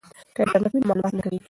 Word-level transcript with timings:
که 0.35 0.39
انټرنیټ 0.43 0.71
وي 0.73 0.79
نو 0.81 0.87
معلومات 0.89 1.13
نه 1.17 1.21
کمیږي. 1.23 1.39